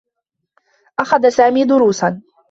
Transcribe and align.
أخذ 0.99 1.29
سامي 1.29 1.65
دروسا. 1.65 2.21